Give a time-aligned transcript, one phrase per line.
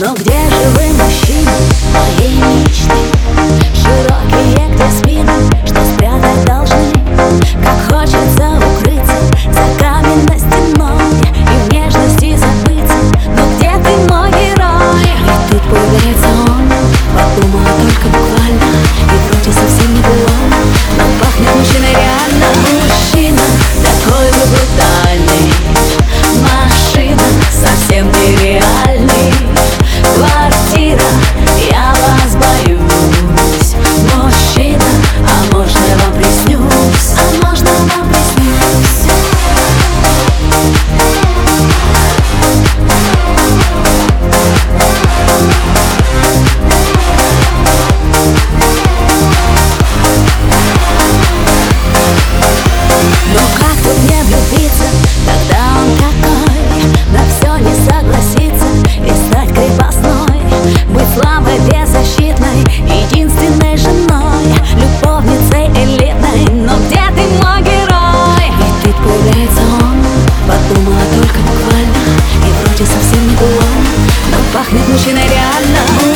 [0.00, 1.50] Но где же вы, мужчины,
[1.92, 2.92] моей мечты?
[3.74, 4.37] Широкий
[71.18, 71.96] только буквально.
[72.46, 73.84] И вроде совсем не гуан
[74.30, 76.07] Но пахнет мужчиной реально.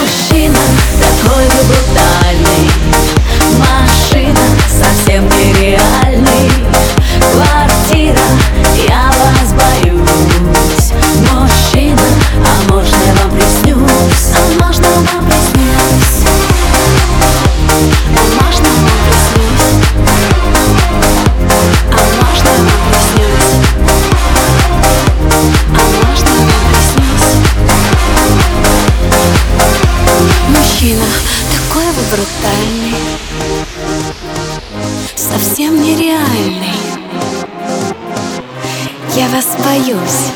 [32.12, 32.94] брутальный
[35.16, 36.76] Совсем нереальный.
[39.14, 40.32] Я вас боюсь.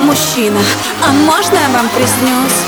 [0.00, 0.60] Мужчина,
[1.06, 2.58] а можно я вам приснюсь?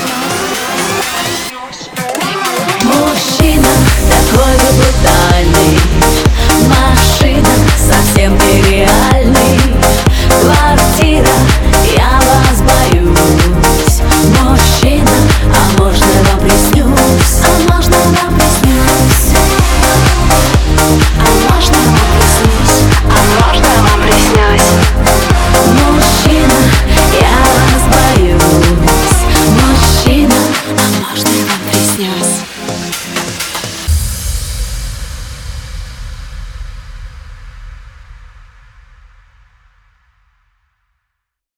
[2.83, 3.67] Мужчина,
[4.09, 5.28] такой вы брутальный